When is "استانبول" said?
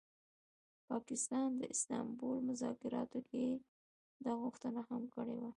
1.73-2.37